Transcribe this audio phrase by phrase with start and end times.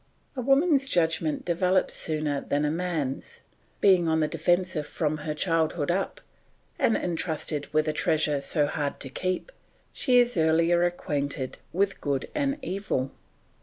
[0.35, 3.41] A woman's judgment develops sooner than a man's;
[3.81, 6.19] being on the defensive from her childhood up,
[6.79, 9.51] and intrusted with a treasure so hard to keep,
[9.93, 13.11] she is earlier acquainted with good and evil.